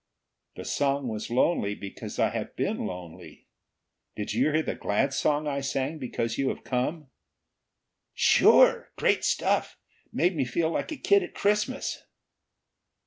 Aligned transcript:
"The 0.55 0.65
song 0.65 1.09
was 1.09 1.29
lonely 1.29 1.75
because 1.75 2.17
I 2.17 2.29
have 2.29 2.55
been 2.55 2.87
lonely. 2.87 3.45
Did 4.15 4.33
you 4.33 4.51
hear 4.51 4.63
the 4.63 4.73
glad 4.73 5.13
song 5.13 5.47
I 5.47 5.61
sang 5.61 5.99
because 5.99 6.39
you 6.39 6.49
have 6.49 6.63
come?" 6.63 7.11
"Sure! 8.15 8.89
Great 8.97 9.23
stuff! 9.23 9.77
Made 10.11 10.35
me 10.35 10.43
feel 10.43 10.71
like 10.71 10.91
a 10.91 10.97
kid 10.97 11.21
at 11.21 11.35
Christmas!" 11.35 12.03